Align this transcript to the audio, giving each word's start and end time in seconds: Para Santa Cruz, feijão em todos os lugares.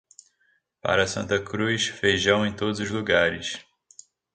Para 0.81 1.05
Santa 1.05 1.39
Cruz, 1.39 1.85
feijão 1.89 2.43
em 2.43 2.51
todos 2.55 2.79
os 2.79 2.89
lugares. 2.89 3.63